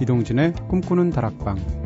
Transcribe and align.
이동진의 0.00 0.52
꿈꾸는 0.68 1.10
다락방 1.10 1.85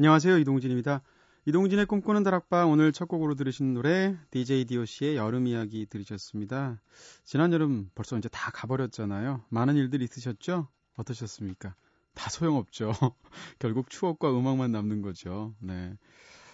안녕하세요. 0.00 0.38
이동진입니다. 0.38 1.02
이동진의 1.44 1.84
꿈꾸는 1.84 2.22
다락방 2.22 2.70
오늘 2.70 2.90
첫 2.90 3.06
곡으로 3.06 3.34
들으신 3.34 3.74
노래 3.74 4.16
DJ 4.30 4.64
DOC의 4.64 5.16
여름 5.16 5.46
이야기 5.46 5.84
들으셨습니다. 5.84 6.80
지난 7.22 7.52
여름 7.52 7.90
벌써 7.94 8.16
이제 8.16 8.30
다 8.30 8.50
가버렸잖아요. 8.50 9.42
많은 9.50 9.76
일들 9.76 10.00
있으셨죠? 10.00 10.68
어떠셨습니까? 10.96 11.74
다 12.14 12.30
소용없죠. 12.30 12.92
결국 13.58 13.90
추억과 13.90 14.30
음악만 14.30 14.72
남는 14.72 15.02
거죠. 15.02 15.54
네. 15.58 15.94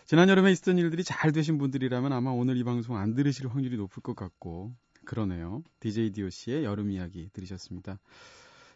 지난 0.06 0.28
여름에 0.28 0.50
있었던 0.50 0.76
일들이 0.78 1.04
잘 1.04 1.30
되신 1.30 1.56
분들이라면 1.58 2.12
아마 2.12 2.30
오늘 2.30 2.56
이 2.56 2.64
방송 2.64 2.96
안 2.96 3.14
들으실 3.14 3.46
확률이 3.46 3.76
높을 3.76 4.02
것 4.02 4.16
같고 4.16 4.74
그러네요. 5.04 5.62
DJ 5.78 6.10
DOC의 6.10 6.64
여름 6.64 6.90
이야기 6.90 7.30
들으셨습니다. 7.32 8.00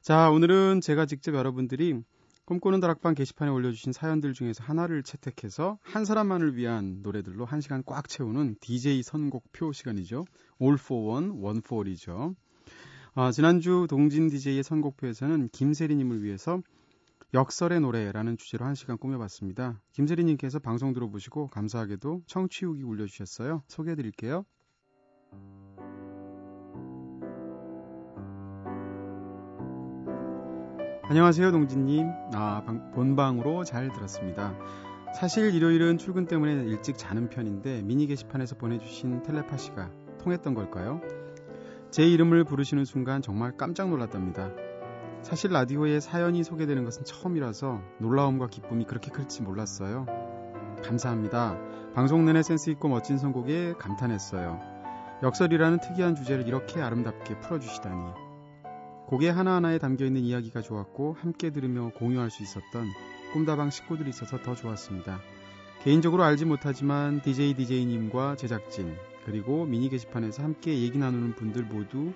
자, 0.00 0.30
오늘은 0.30 0.80
제가 0.80 1.06
직접 1.06 1.34
여러분들이 1.34 2.04
꿈꾸는 2.50 2.80
다락방 2.80 3.14
게시판에 3.14 3.48
올려주신 3.48 3.92
사연들 3.92 4.32
중에서 4.32 4.64
하나를 4.64 5.04
채택해서 5.04 5.78
한 5.82 6.04
사람만을 6.04 6.56
위한 6.56 6.98
노래들로 7.00 7.44
한 7.44 7.60
시간 7.60 7.84
꽉 7.86 8.08
채우는 8.08 8.56
DJ 8.60 9.04
선곡표 9.04 9.70
시간이죠. 9.70 10.24
All 10.60 10.74
for 10.74 11.14
One, 11.14 11.30
One 11.30 11.60
for 11.64 11.86
All이죠. 11.86 12.34
아, 13.14 13.30
지난주 13.30 13.86
동진 13.88 14.26
DJ의 14.26 14.64
선곡표에서는 14.64 15.50
김세리님을 15.52 16.24
위해서 16.24 16.60
역설의 17.34 17.82
노래라는 17.82 18.36
주제로 18.36 18.64
한 18.64 18.74
시간 18.74 18.98
꾸며봤습니다. 18.98 19.80
김세리님께서 19.92 20.58
방송 20.58 20.92
들어보시고 20.92 21.46
감사하게도 21.50 22.22
청취후기 22.26 22.82
올려주셨어요. 22.82 23.62
소개해드릴게요. 23.68 24.44
안녕하세요, 31.10 31.50
동진님. 31.50 32.08
아, 32.34 32.62
방, 32.64 32.92
본방으로 32.92 33.64
잘 33.64 33.92
들었습니다. 33.92 34.54
사실 35.12 35.52
일요일은 35.52 35.98
출근 35.98 36.26
때문에 36.26 36.52
일찍 36.52 36.96
자는 36.96 37.28
편인데 37.28 37.82
미니 37.82 38.06
게시판에서 38.06 38.54
보내주신 38.54 39.24
텔레파시가 39.24 39.90
통했던 40.22 40.54
걸까요? 40.54 41.00
제 41.90 42.06
이름을 42.06 42.44
부르시는 42.44 42.84
순간 42.84 43.22
정말 43.22 43.56
깜짝 43.56 43.88
놀랐답니다. 43.88 44.52
사실 45.22 45.50
라디오에 45.50 45.98
사연이 45.98 46.44
소개되는 46.44 46.84
것은 46.84 47.02
처음이라서 47.02 47.80
놀라움과 47.98 48.46
기쁨이 48.46 48.84
그렇게 48.84 49.10
클지 49.10 49.42
몰랐어요. 49.42 50.06
감사합니다. 50.84 51.58
방송 51.92 52.24
내내 52.24 52.44
센스 52.44 52.70
있고 52.70 52.86
멋진 52.88 53.18
선곡에 53.18 53.72
감탄했어요. 53.80 54.60
역설이라는 55.24 55.80
특이한 55.80 56.14
주제를 56.14 56.46
이렇게 56.46 56.80
아름답게 56.80 57.40
풀어주시다니. 57.40 58.29
곡의 59.10 59.32
하나하나에 59.32 59.78
담겨있는 59.78 60.20
이야기가 60.20 60.62
좋았고 60.62 61.16
함께 61.18 61.50
들으며 61.50 61.90
공유할 61.96 62.30
수 62.30 62.44
있었던 62.44 62.86
꿈다방 63.32 63.70
식구들이 63.70 64.08
있어서 64.10 64.40
더 64.40 64.54
좋았습니다. 64.54 65.20
개인적으로 65.82 66.22
알지 66.22 66.44
못하지만 66.44 67.20
DJ 67.20 67.54
DJ님과 67.54 68.36
제작진 68.36 68.94
그리고 69.24 69.64
미니 69.64 69.88
게시판에서 69.88 70.44
함께 70.44 70.78
얘기 70.78 70.96
나누는 70.96 71.34
분들 71.34 71.64
모두 71.64 72.12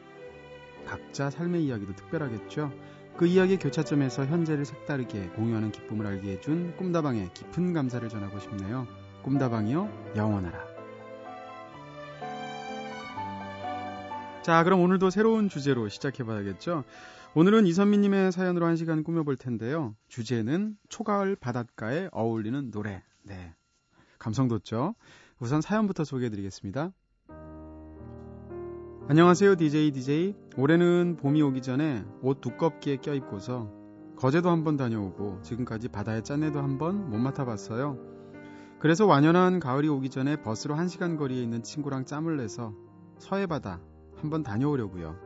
각자 0.87 1.31
삶의 1.31 1.65
이야기도 1.65 1.97
특별하겠죠. 1.97 2.73
그 3.17 3.27
이야기 3.27 3.57
교차점에서 3.57 4.27
현재를 4.27 4.65
색다르게 4.65 5.31
공유하는 5.31 5.73
기쁨을 5.73 6.07
알게 6.07 6.35
해준 6.35 6.77
꿈다방에 6.77 7.31
깊은 7.35 7.73
감사를 7.73 8.09
전하고 8.09 8.39
싶네요. 8.39 8.87
꿈다방이요 9.25 10.13
영원하라. 10.15 10.74
자, 14.45 14.63
그럼 14.63 14.83
오늘도 14.83 15.09
새로운 15.09 15.49
주제로 15.49 15.89
시작해봐야겠죠. 15.89 16.85
오늘은 17.35 17.67
이선미님의 17.67 18.31
사연으로 18.31 18.67
한 18.67 18.77
시간 18.77 19.03
꾸며볼 19.03 19.39
텐데요. 19.39 19.97
주제는 20.09 20.77
초가을 20.91 21.35
바닷가에 21.35 22.11
어울리는 22.13 22.71
노래. 22.71 23.03
네. 23.23 23.55
감성 24.19 24.47
돋죠? 24.49 24.97
우선 25.39 25.63
사연부터 25.63 26.05
소개해드리겠습니다. 26.05 26.93
안녕하세요, 29.09 29.57
DJ 29.57 29.93
DJ. 29.93 30.35
올해는 30.59 31.17
봄이 31.17 31.41
오기 31.41 31.63
전에 31.63 32.05
옷 32.21 32.43
두껍게 32.43 32.99
껴입고서 32.99 33.73
거제도 34.15 34.51
한번 34.51 34.77
다녀오고 34.77 35.41
지금까지 35.41 35.89
바다의 35.89 36.23
짠내도 36.23 36.59
한번 36.59 37.09
못 37.09 37.17
맡아봤어요. 37.17 37.97
그래서 38.79 39.07
완연한 39.07 39.59
가을이 39.59 39.89
오기 39.89 40.11
전에 40.11 40.43
버스로 40.43 40.75
1시간 40.75 41.17
거리에 41.17 41.43
있는 41.43 41.63
친구랑 41.63 42.05
짬을 42.05 42.37
내서 42.37 42.75
서해바다 43.17 43.81
한번 44.25 44.43
다녀오려고요. 44.43 45.17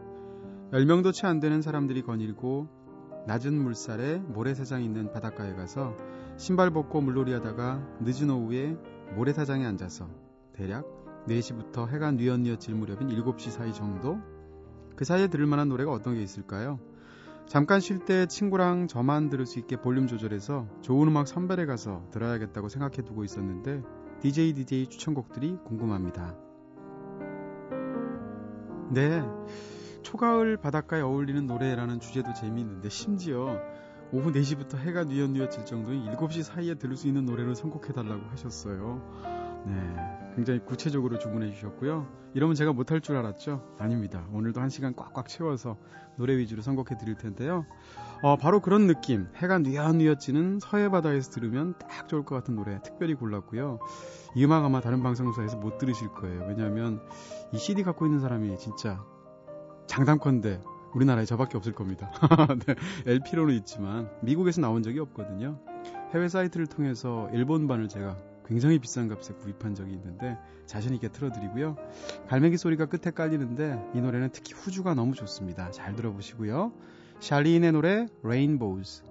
10명도 0.73 1.13
채 1.13 1.27
안 1.29 1.39
되는 1.41 1.63
사람들이 1.63 2.03
거닐고 2.03 2.69
낮은 3.27 3.55
물살에 3.55 4.19
모래사장 4.19 4.83
있는 4.83 5.13
바닷가에 5.13 5.55
가서 5.55 5.97
신발 6.37 6.71
벗고 6.71 7.01
물놀이 7.01 7.33
하다가 7.33 7.81
늦은 8.01 8.31
오후에 8.31 8.77
모래사장에 9.15 9.65
앉아서 9.67 10.09
대략 10.53 10.85
4시부터 11.29 11.89
해가 11.89 12.11
뉘엿뉘엿질 12.13 12.75
무렵인 12.75 13.09
7시 13.09 13.51
사이 13.51 13.73
정도? 13.73 14.19
그 14.97 15.05
사이에 15.05 15.29
들을 15.29 15.47
만한 15.47 15.69
노래가 15.69 15.93
어떤 15.93 16.15
게 16.15 16.23
있을까요? 16.23 16.81
잠깐 17.47 17.81
쉴 17.81 18.05
때 18.05 18.27
친구랑 18.27 18.89
저만 18.89 19.31
들을 19.31 19.47
수 19.47 19.59
있게 19.59 19.77
볼륨 19.81 20.07
조절해서 20.07 20.67
좋은 20.83 21.09
음악 21.09 21.29
선별해 21.29 21.67
가서 21.67 22.05
들어야겠다고 22.11 22.69
생각해 22.69 23.03
두고 23.05 23.25
있었는데 23.25 23.83
DJ 24.21 24.55
DJ 24.55 24.89
추천곡들이 24.89 25.59
궁금합니다. 25.65 26.48
네. 28.91 29.23
초가을 30.03 30.57
바닷가에 30.57 31.01
어울리는 31.01 31.47
노래라는 31.47 32.01
주제도 32.01 32.33
재미있는데 32.33 32.89
심지어 32.89 33.61
오후 34.11 34.33
4시부터 34.33 34.79
해가 34.79 35.05
뉘엿뉘엿 35.05 35.51
질 35.51 35.65
정도인 35.67 36.07
7시 36.07 36.43
사이에 36.43 36.75
들을 36.77 36.97
수 36.97 37.07
있는 37.07 37.27
노래를 37.27 37.55
선곡해달라고 37.55 38.27
하셨어요. 38.31 39.65
네. 39.67 40.28
굉장히 40.39 40.61
구체적으로 40.61 41.19
주문해 41.19 41.53
주셨고요. 41.53 42.07
이러면 42.33 42.55
제가 42.55 42.73
못할 42.73 43.01
줄 43.01 43.17
알았죠? 43.17 43.75
아닙니다. 43.77 44.25
오늘도 44.33 44.61
한 44.61 44.69
시간 44.69 44.95
꽉꽉 44.95 45.27
채워서 45.27 45.77
노래 46.17 46.37
위주로 46.37 46.63
선곡해 46.63 46.97
드릴 46.97 47.17
텐데요. 47.17 47.67
어, 48.23 48.37
바로 48.37 48.61
그런 48.61 48.87
느낌. 48.87 49.27
해가 49.35 49.59
뉘엿뉘엿지는 49.59 50.61
서해 50.61 50.91
바다에서 50.91 51.33
들으면 51.33 51.75
딱 51.81 52.09
좋을 52.09 52.25
것 52.25 52.37
같은 52.37 52.55
노래 52.55 52.81
특별히 52.85 53.15
골랐고요. 53.15 53.81
이 54.37 54.45
음악 54.45 54.65
아마 54.65 54.81
다른 54.81 55.03
방송사에서 55.03 55.57
못 55.57 55.77
들으실 55.79 56.11
거예요. 56.11 56.45
왜냐하면 56.47 57.03
이 57.53 57.59
CD 57.59 57.83
갖고 57.83 58.07
있는 58.07 58.21
사람이 58.21 58.57
진짜 58.59 59.05
장담컨대 59.89 60.61
우리나라에 60.95 61.25
저밖에 61.25 61.57
없을 61.57 61.73
겁니다. 61.73 62.13
네, 62.65 62.77
LP로는 63.07 63.57
있지만 63.57 64.09
미국에서 64.23 64.61
나온 64.61 64.85
적이 64.85 65.01
없거든요. 65.01 65.59
해외 66.15 66.29
사이트를 66.29 66.69
통해서 66.69 67.29
일본반을 67.33 67.89
제가 67.89 68.17
굉장히 68.49 68.79
비싼 68.79 69.09
값에 69.09 69.35
구입한 69.35 69.75
적이 69.75 69.93
있는데 69.93 70.39
자신 70.67 70.95
있게 70.95 71.09
틀어드리고요. 71.09 71.77
갈매기 72.29 72.57
소리가 72.57 72.87
끝에 72.87 73.13
깔리는데 73.13 73.91
이 73.95 74.01
노래는 74.01 74.31
특히 74.33 74.55
후주가 74.55 74.95
너무 74.95 75.15
좋습니다. 75.15 75.71
잘 75.71 75.95
들어보시고요. 75.95 76.73
샬리인의 77.21 77.73
노래 77.73 78.07
Rainbows 78.23 79.03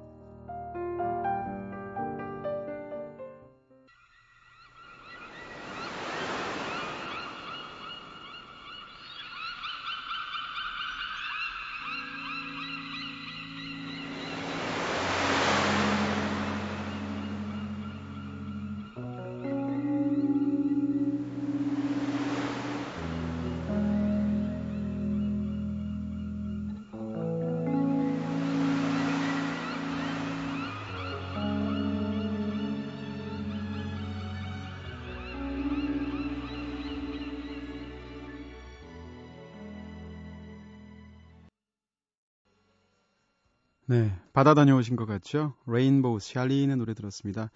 네, 43.89 44.13
바다 44.33 44.53
다녀오신 44.53 44.97
것 44.97 45.05
같죠? 45.05 45.53
레인보우 45.65 46.19
샬리의 46.19 46.75
노래 46.75 46.93
들었습니다. 46.93 47.49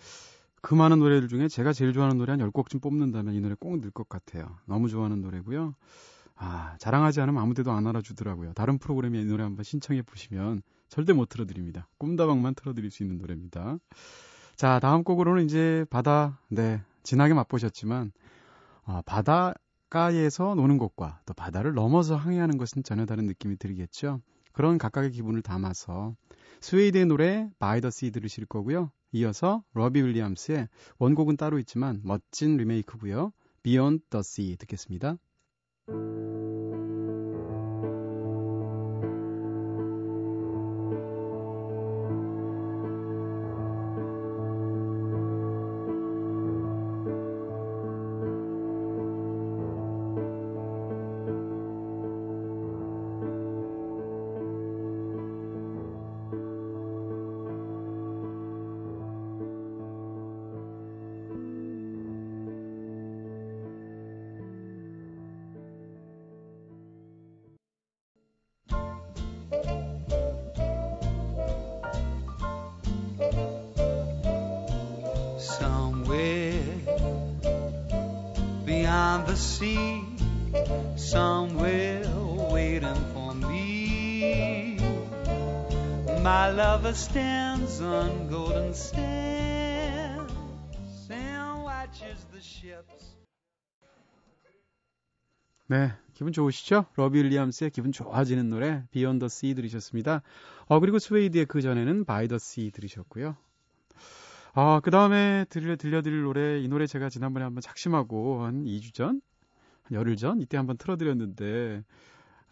그 0.62 0.74
많은 0.74 1.00
노래들 1.00 1.28
중에 1.28 1.50
제가 1.50 1.74
제일 1.74 1.92
좋아하는 1.92 2.18
노래 2.18 2.32
한 2.32 2.40
10곡쯤 2.40 2.82
뽑는다면 2.82 3.34
이 3.34 3.42
노래 3.42 3.54
꼭 3.60 3.78
넣을 3.80 3.92
것 3.92 4.08
같아요. 4.08 4.46
너무 4.66 4.88
좋아하는 4.88 5.20
노래고요. 5.20 5.76
아, 6.38 6.76
자랑하지 6.80 7.20
않으면 7.20 7.44
아무 7.44 7.54
데도 7.54 7.74
안 7.74 7.86
알아주더라고요. 7.86 8.54
다른 8.54 8.78
프로그램에 8.78 9.20
이 9.20 9.26
노래 9.26 9.44
한번 9.44 9.66
신청해 9.66 10.04
보시면 10.04 10.62
절대 10.88 11.12
못 11.12 11.28
틀어드립니다. 11.28 11.90
꿈다방만 11.98 12.56
틀어드릴 12.56 12.92
수 12.92 13.04
있는 13.04 13.18
노래입니다. 13.18 13.78
자, 14.56 14.80
다음 14.80 15.04
곡으로는 15.04 15.44
이제 15.44 15.86
바다, 15.90 16.40
네, 16.48 16.82
진하게 17.04 17.34
맛보셨지만, 17.34 18.14
아, 18.86 19.02
바닷가에서 19.06 20.56
노는 20.56 20.78
것과 20.78 21.20
또 21.26 21.34
바다를 21.34 21.74
넘어서 21.74 22.16
항해하는 22.16 22.58
것은 22.58 22.84
전혀 22.84 23.06
다른 23.06 23.26
느낌이 23.26 23.58
들겠죠. 23.58 24.22
그런 24.54 24.78
각각의 24.78 25.12
기분을 25.12 25.42
담아서 25.42 26.16
스웨이드의 26.62 27.06
노래 27.06 27.50
By 27.60 27.82
the 27.82 27.90
Sea 27.90 28.12
들으실 28.12 28.46
거고요. 28.46 28.92
이어서 29.14 29.64
로비 29.74 30.02
윌리엄스의 30.02 30.68
원곡은 31.00 31.38
따로 31.38 31.60
있지만 31.60 32.02
멋진 32.04 32.58
리메이크고요. 32.58 33.34
Beyond 33.64 34.06
the 34.10 34.20
Sea 34.22 34.56
듣겠습니다. 34.58 35.18
The 79.32 79.38
sea, 79.38 80.04
somewhere 80.98 82.04
waiting 82.52 83.02
for 83.14 83.34
me. 83.34 84.78
My 86.22 86.52
lover 86.52 86.94
stands 86.94 87.80
on 87.80 88.28
golden 88.28 88.74
sands 88.74 90.34
and 91.10 91.64
watches 91.64 92.20
the 92.34 92.42
ships. 92.42 93.16
네, 95.68 95.94
기분 96.14 96.34
좋으시죠? 96.34 96.88
로비 96.98 97.20
윌리엄스의 97.20 97.70
기분 97.72 97.94
좋아지는 97.94 98.50
노래 98.50 98.84
Beyond 98.92 99.18
the 99.18 99.30
Sea 99.30 99.54
들으셨습니다. 99.54 100.24
어 100.68 100.82
그리고 100.82 101.00
스웨이드의 101.00 101.46
그 101.46 101.62
전에는 101.62 102.04
By 102.04 102.28
the 102.28 102.50
Sea 102.50 102.72
들으셨고요. 102.72 103.38
아, 104.54 104.82
그 104.84 104.92
다음에 104.92 105.46
들려, 105.50 105.76
들려드릴 105.78 106.24
노래, 106.24 106.60
이 106.60 106.68
노래 106.68 106.86
제가 106.88 107.10
지난번에 107.10 107.44
한번 107.46 107.62
작심하고 107.62 108.44
한 108.44 108.66
2주 108.66 108.94
전? 108.94 109.22
한 109.84 109.94
열흘 109.98 110.18
전? 110.18 110.42
이때 110.42 110.58
한번 110.58 110.78
틀어드렸는데, 110.78 111.84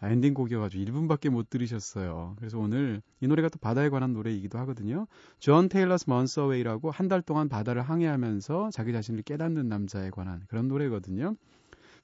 아, 0.00 0.08
엔딩곡이어가지고 0.10 0.82
1분밖에 0.84 1.28
못 1.30 1.50
들으셨어요. 1.50 2.34
그래서 2.38 2.58
오늘 2.58 3.02
이 3.20 3.26
노래가 3.28 3.48
또 3.50 3.58
바다에 3.58 3.90
관한 3.90 4.14
노래이기도 4.14 4.58
하거든요. 4.60 5.06
John 5.40 5.68
Taylor's 5.68 6.06
Month 6.08 6.40
Away라고 6.40 6.90
한 6.90 7.08
달 7.08 7.22
동안 7.22 7.48
바다를 7.48 7.82
항해하면서 7.82 8.70
자기 8.72 8.92
자신을 8.92 9.22
깨닫는 9.24 9.68
남자에 9.68 10.10
관한 10.10 10.42
그런 10.48 10.68
노래거든요. 10.68 11.34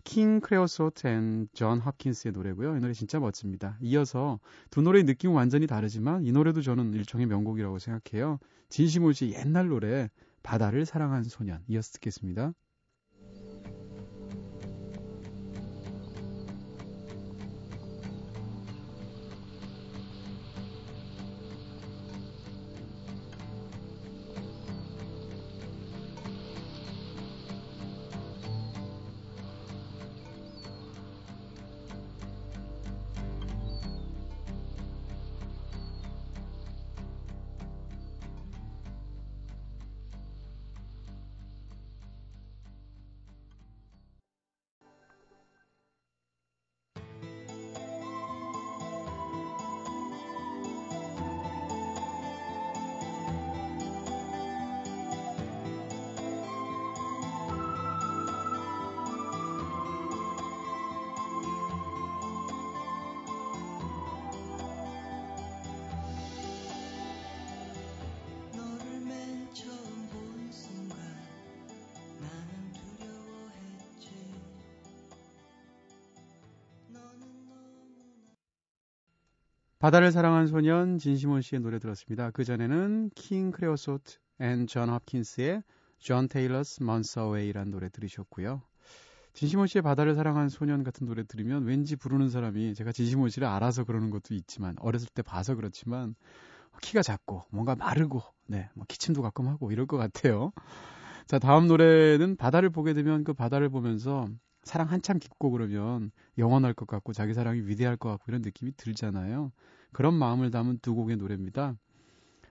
킹 0.07 0.39
크레오소트 0.41 1.09
and 1.09 1.45
존 1.45 1.81
홉킨스의 1.81 2.31
노래고요. 2.31 2.77
이 2.77 2.81
노래 2.81 2.93
진짜 2.93 3.19
멋집니다. 3.19 3.77
이어서 3.81 4.39
두 4.71 4.81
노래의 4.81 5.03
느낌은 5.03 5.35
완전히 5.35 5.67
다르지만 5.67 6.25
이 6.25 6.31
노래도 6.31 6.63
저는 6.63 6.95
일종의 6.95 7.27
명곡이라고 7.27 7.81
생각해요. 7.81 8.39
진심올 8.69 9.15
씨 9.15 9.33
옛날 9.33 9.67
노래 9.67 10.09
바다를 10.45 10.87
사랑한 10.87 11.25
소년 11.25 11.61
이어서 11.67 11.91
듣겠습니다. 11.95 12.53
바다를 79.79 80.11
사랑한 80.11 80.47
소년 80.47 80.97
진시몬 80.99 81.43
씨의 81.43 81.61
노래 81.61 81.79
들었습니다. 81.79 82.31
그 82.31 82.45
전에는 82.45 83.11
킹 83.15 83.51
크레오소트 83.51 84.17
and 84.39 84.67
존 84.67 84.89
홉킨스의 84.89 85.63
John 85.99 86.29
Taylor's 86.29 86.83
Month 86.83 87.12
Away라는 87.12 87.71
노래 87.71 87.91
들으셨고요. 87.91 88.63
진시몬 89.35 89.67
씨의 89.67 89.83
바다를 89.83 90.15
사랑한 90.15 90.49
소년 90.49 90.83
같은 90.83 91.07
노래 91.07 91.25
들으면 91.25 91.65
왠지 91.65 91.95
부르는 91.95 92.31
사람이 92.31 92.75
제가 92.75 92.93
진시몬 92.93 93.29
씨를 93.29 93.47
알아서 93.49 93.85
그러는 93.85 94.09
것도 94.09 94.35
있지만 94.35 94.77
어렸을 94.79 95.09
때 95.13 95.21
봐서 95.21 95.55
그렇지만 95.55 96.15
키가 96.81 97.03
작고 97.03 97.45
뭔가 97.51 97.75
마르고 97.75 98.23
네, 98.47 98.71
뭐 98.75 98.87
기침도 98.89 99.21
가끔 99.21 99.49
하고 99.49 99.73
이럴 99.73 99.87
것 99.87 99.99
같아요. 99.99 100.53
자, 101.27 101.39
다음 101.39 101.67
노래는 101.67 102.37
바다를 102.37 102.71
보게 102.71 102.95
되면 102.95 103.25
그 103.25 103.35
바다를 103.35 103.69
보면서 103.69 104.27
사랑 104.67 104.91
한참 104.91 105.21
깊고 105.21 105.53
그러면 105.53 106.11
영원할 106.39 106.75
것 106.75 106.89
같고 106.89 107.13
자기 107.13 107.35
사랑이 107.35 107.61
위대할 107.61 107.97
것 107.97 108.11
같고 108.11 108.25
이런 108.29 108.43
느낌이 108.43 108.73
들잖아요. 108.77 109.53
그런 109.93 110.15
마음을 110.15 110.51
담은 110.51 110.81
두 110.83 110.95
곡의 110.97 111.17
노래입니다. 111.17 111.77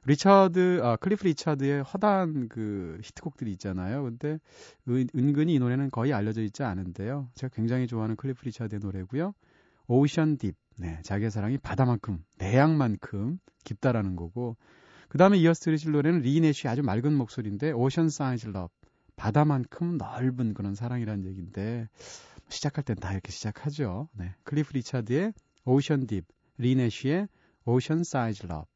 리차드, 0.05 0.81
아, 0.81 0.95
클리프 0.95 1.25
리차드의 1.25 1.83
허다한 1.83 2.47
그 2.47 2.99
히트곡들이 3.03 3.51
있잖아요. 3.53 4.03
근데 4.03 4.39
은, 4.87 5.07
은근히 5.13 5.55
이 5.55 5.59
노래는 5.59 5.91
거의 5.91 6.13
알려져 6.13 6.41
있지 6.41 6.63
않은데요. 6.63 7.27
제가 7.35 7.53
굉장히 7.53 7.85
좋아하는 7.85 8.15
클리프 8.15 8.45
리차드의 8.45 8.79
노래고요. 8.79 9.33
Ocean 9.87 10.37
Deep. 10.37 10.55
네, 10.77 10.99
자기의 11.03 11.31
사랑이 11.31 11.57
바다만큼, 11.57 12.23
대양만큼 12.37 13.39
깊다라는 13.65 14.15
거고. 14.15 14.55
그 15.09 15.17
다음에 15.17 15.37
이어서 15.37 15.65
들으실 15.65 15.91
노래는 15.91 16.21
리네쉬 16.21 16.67
아주 16.67 16.81
맑은 16.81 17.13
목소리인데, 17.13 17.71
Ocean 17.71 18.09
Size 18.09 18.47
Love. 18.47 18.71
바다만큼 19.15 19.97
넓은 19.97 20.53
그런 20.53 20.75
사랑이라는 20.75 21.25
얘기인데 21.25 21.87
시작할 22.49 22.83
땐 22.83 22.95
다 22.97 23.11
이렇게 23.11 23.31
시작하죠. 23.31 24.09
네. 24.13 24.33
클리프 24.43 24.73
리차드의 24.73 25.33
Ocean 25.65 26.07
Deep, 26.07 26.25
리네쉬의 26.57 27.27
Ocean 27.65 28.03
Size 28.03 28.45
Love. 28.45 28.67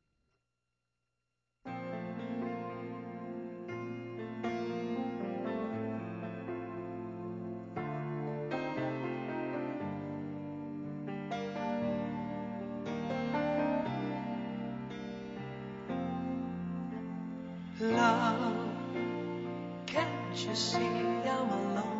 You 20.35 20.55
see 20.55 20.77
I'm 20.77 21.51
alone? 21.51 21.98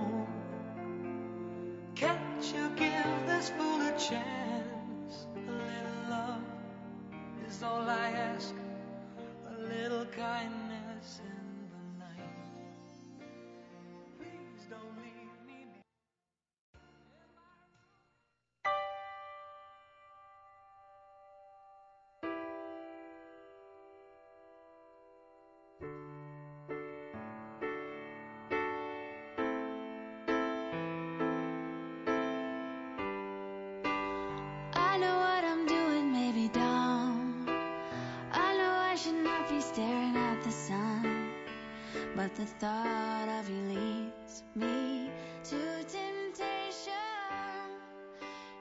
But 42.20 42.36
the 42.36 42.46
thought 42.60 43.30
of 43.40 43.50
you 43.50 43.62
leads 43.72 44.44
me 44.54 45.10
to 45.46 45.58
temptation. 45.88 46.92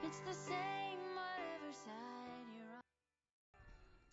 It's 0.05 0.21
the 0.21 0.33
same 0.33 1.03
whatever 1.19 1.73
side 1.75 2.47
you're 2.55 2.71
on. 2.71 2.83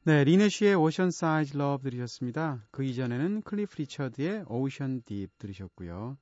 네, 0.06 0.24
리네쉬의 0.24 0.74
Ocean 0.74 1.12
Size 1.12 1.56
Love 1.56 1.84
들으셨습니다. 1.84 2.66
그 2.72 2.84
이전에는 2.84 3.44
클리프 3.44 3.76
리처드의 3.82 4.46
Ocean 4.48 5.04
Deep 5.06 5.30
들으셨고요. 5.38 6.18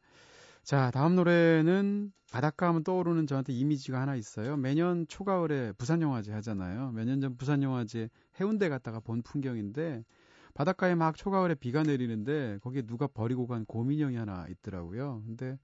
자, 0.63 0.91
다음 0.91 1.15
노래는 1.15 2.11
바닷가 2.29 2.67
하면 2.67 2.83
떠오르는 2.83 3.27
저한테 3.27 3.53
이미지가 3.53 4.01
하나 4.01 4.15
있어요. 4.17 4.57
매년 4.57 5.07
초가을에 5.07 5.71
부산영화제 5.77 6.33
하잖아요. 6.33 6.91
몇 6.91 7.05
년 7.05 7.21
전 7.21 7.37
부산영화제 7.37 8.09
해운대 8.41 8.67
갔다가 8.67 8.99
본 8.99 9.21
풍경인데 9.21 10.03
바닷가에 10.53 10.95
막 10.95 11.15
초가을에 11.17 11.55
비가 11.55 11.83
내리는데 11.83 12.59
거기에 12.61 12.83
누가 12.83 13.07
버리고 13.07 13.47
간 13.47 13.65
곰인형이 13.65 14.15
하나 14.15 14.45
있더라고요. 14.49 15.23
근데 15.25 15.57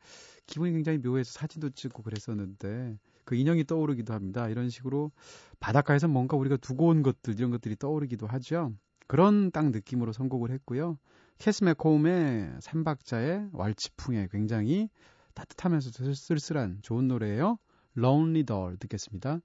기분이 0.48 0.72
굉장히 0.72 0.98
묘해서 0.98 1.32
사진도 1.32 1.70
찍고 1.70 2.04
그랬었는데 2.04 2.98
그 3.24 3.36
인형이 3.36 3.66
떠오르기도 3.66 4.14
합니다. 4.14 4.50
이런 4.50 4.70
식으로 4.70 5.12
바닷가에서 5.60 6.08
뭔가 6.08 6.36
우리가 6.38 6.58
두고 6.58 6.88
온 6.88 7.04
것들 7.04 7.36
이런 7.38 7.52
것들이 7.52 7.76
떠오르기도 7.76 8.26
하죠. 8.26 8.74
그런 9.08 9.52
딱 9.52 9.70
느낌으로 9.70 10.12
선곡을 10.12 10.52
했고요. 10.52 10.98
캐스 11.38 11.64
맥홈의 11.64 12.58
삼박자의 12.60 13.50
왈츠풍에 13.54 14.30
굉장히 14.32 14.90
따뜻하면서 15.36 16.14
쓸쓸한 16.14 16.80
좋은 16.82 17.08
노래예요. 17.08 17.58
Lonely 17.98 18.44
Doll 18.44 18.78
듣겠습니다. 18.78 19.40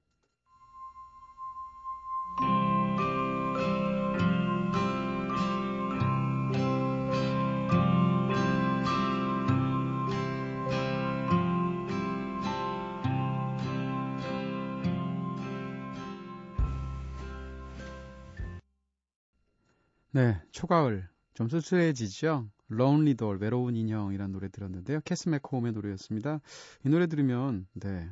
네, 20.14 20.40
초가을 20.52 21.08
좀 21.34 21.48
쓸쓸해지죠. 21.48 22.48
Lonely 22.70 23.14
Doll, 23.14 23.42
외로운 23.42 23.74
인형이라는 23.74 24.30
노래 24.30 24.48
들었는데요. 24.48 25.00
캐스 25.04 25.28
맥홈의 25.28 25.72
노래였습니다. 25.72 26.40
이 26.84 26.88
노래 26.88 27.08
들으면 27.08 27.66
네. 27.72 28.08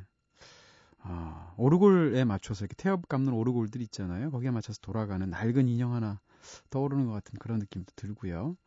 아, 0.99 1.53
오르골에 1.55 2.25
맞춰서 2.25 2.65
이렇게 2.65 2.75
태엽 2.75 3.07
감는 3.07 3.31
오르골들 3.31 3.81
있잖아요. 3.83 4.31
거기에 4.31 4.51
맞춰서 4.51 4.79
돌아가는 4.81 5.29
낡은 5.29 5.69
인형 5.69 5.93
하나 5.93 6.19
떠오르는 6.71 7.05
것 7.05 7.13
같은 7.13 7.39
그런 7.39 7.59
느낌도 7.59 7.93
들고요. 7.95 8.57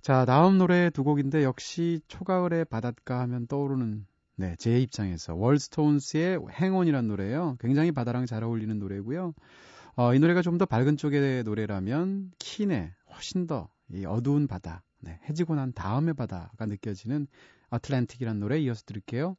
자, 0.00 0.24
다음 0.24 0.58
노래 0.58 0.88
두 0.90 1.02
곡인데 1.02 1.42
역시 1.42 1.98
초가을의 2.06 2.66
바닷가 2.66 3.18
하면 3.22 3.48
떠오르는 3.48 4.06
네, 4.36 4.54
제 4.60 4.78
입장에서 4.78 5.34
월스톤스의 5.34 6.38
행온이라는 6.52 7.08
노래예요. 7.08 7.56
굉장히 7.58 7.90
바다랑 7.90 8.26
잘 8.26 8.44
어울리는 8.44 8.78
노래고요. 8.78 9.34
어, 9.96 10.14
이 10.14 10.18
노래가 10.18 10.42
좀 10.42 10.58
더 10.58 10.66
밝은 10.66 10.96
쪽의 10.96 11.44
노래라면 11.44 12.32
킨의 12.38 12.92
훨씬 13.10 13.46
더 13.46 13.68
이 13.92 14.04
어두운 14.04 14.46
바다, 14.48 14.82
네, 15.00 15.20
해지고 15.28 15.54
난 15.54 15.72
다음의 15.72 16.14
바다가 16.14 16.66
느껴지는 16.66 17.26
아틀란틱이라는 17.70 18.40
노래 18.40 18.58
이어서 18.60 18.82
들을게요. 18.84 19.36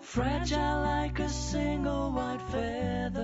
Fragile 0.00 0.80
like 0.82 1.18
a 1.18 1.28
single 1.28 2.12
white 2.12 2.40
feather, 2.52 3.23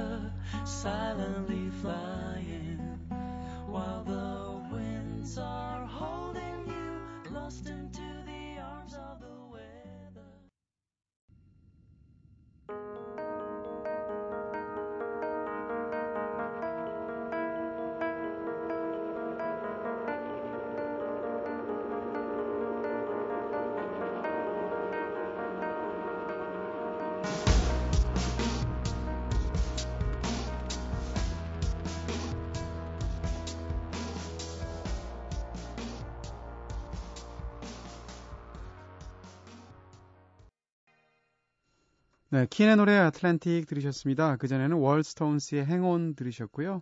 네, 42.33 42.47
킨의 42.49 42.77
노래 42.77 42.97
아틀란틱 42.97 43.67
들으셨습니다. 43.67 44.37
그전에는 44.37 44.77
월스톤스의 44.77 45.67
행온 45.67 46.15
들으셨고요. 46.15 46.81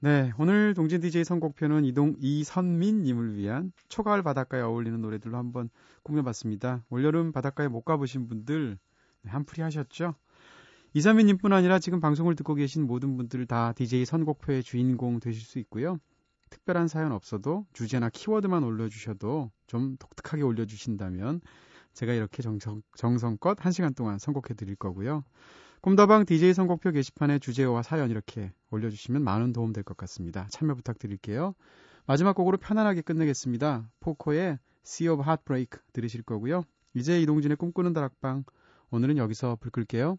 네, 0.00 0.32
오늘 0.36 0.74
동진 0.74 1.00
DJ 1.00 1.24
선곡표는 1.24 1.86
이동 1.86 2.14
이선민 2.20 3.02
님을 3.04 3.38
위한 3.38 3.72
초가을 3.88 4.22
바닷가에 4.22 4.60
어울리는 4.60 5.00
노래들로 5.00 5.38
한번 5.38 5.70
꾸며봤습니다. 6.02 6.84
올여름 6.90 7.32
바닷가에 7.32 7.68
못 7.68 7.86
가보신 7.86 8.28
분들 8.28 8.76
네, 9.22 9.30
한풀이 9.30 9.62
하셨죠? 9.62 10.14
이선민 10.92 11.24
님뿐 11.28 11.54
아니라 11.54 11.78
지금 11.78 11.98
방송을 11.98 12.36
듣고 12.36 12.54
계신 12.54 12.86
모든 12.86 13.16
분들 13.16 13.46
다 13.46 13.72
DJ 13.72 14.04
선곡표의 14.04 14.62
주인공 14.62 15.20
되실 15.20 15.40
수 15.40 15.58
있고요. 15.60 15.98
특별한 16.50 16.88
사연 16.88 17.12
없어도 17.12 17.64
주제나 17.72 18.10
키워드만 18.10 18.62
올려주셔도 18.62 19.50
좀 19.68 19.96
독특하게 19.96 20.42
올려주신다면 20.42 21.40
제가 21.96 22.12
이렇게 22.12 22.42
정성, 22.42 22.82
정성껏 22.94 23.56
1시간 23.58 23.96
동안 23.96 24.18
선곡해 24.18 24.54
드릴 24.54 24.76
거고요. 24.76 25.24
꿈다방 25.80 26.26
DJ 26.26 26.52
선곡표 26.52 26.90
게시판에 26.92 27.38
주제와 27.38 27.82
사연 27.82 28.10
이렇게 28.10 28.52
올려주시면 28.70 29.22
많은 29.24 29.52
도움 29.52 29.72
될 29.72 29.82
것 29.82 29.96
같습니다. 29.96 30.46
참여 30.50 30.74
부탁드릴게요. 30.74 31.54
마지막 32.06 32.34
곡으로 32.34 32.58
편안하게 32.58 33.00
끝내겠습니다. 33.00 33.88
포코의 34.00 34.58
Sea 34.84 35.08
of 35.08 35.22
Heartbreak 35.22 35.80
들으실 35.94 36.22
거고요. 36.22 36.62
이제 36.94 37.20
이동진의 37.22 37.56
꿈꾸는 37.56 37.94
다락방 37.94 38.44
오늘은 38.90 39.16
여기서 39.16 39.56
불 39.58 39.70
끌게요. 39.70 40.18